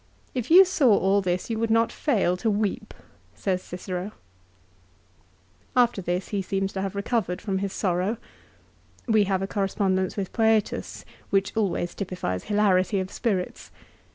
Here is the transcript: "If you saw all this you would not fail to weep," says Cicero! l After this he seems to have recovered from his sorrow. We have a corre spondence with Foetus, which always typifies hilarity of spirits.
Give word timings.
"If 0.41 0.49
you 0.49 0.65
saw 0.65 0.97
all 0.97 1.21
this 1.21 1.51
you 1.51 1.59
would 1.59 1.69
not 1.69 1.91
fail 1.91 2.35
to 2.37 2.49
weep," 2.49 2.91
says 3.35 3.61
Cicero! 3.61 4.05
l 4.05 4.11
After 5.75 6.01
this 6.01 6.29
he 6.29 6.41
seems 6.41 6.73
to 6.73 6.81
have 6.81 6.95
recovered 6.95 7.39
from 7.39 7.59
his 7.59 7.71
sorrow. 7.71 8.17
We 9.05 9.25
have 9.25 9.43
a 9.43 9.47
corre 9.47 9.67
spondence 9.69 10.17
with 10.17 10.29
Foetus, 10.29 11.05
which 11.29 11.55
always 11.55 11.93
typifies 11.93 12.45
hilarity 12.45 12.99
of 12.99 13.11
spirits. 13.11 13.69